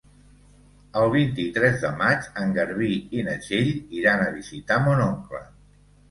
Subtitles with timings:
[1.01, 3.69] El vint-i-tres de maig en Garbí i na Txell
[3.99, 5.43] iran a visitar mon oncle.